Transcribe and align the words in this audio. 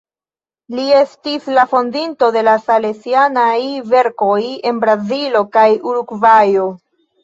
Li 0.77 0.85
estis 0.99 1.45
la 1.57 1.65
fondinto 1.75 2.31
de 2.39 2.43
la 2.49 2.57
salesianaj 2.65 3.55
verkoj 3.95 4.43
en 4.51 4.85
Brazilo 4.89 5.49
kaj 5.57 5.71
Urugvajo. 5.91 6.71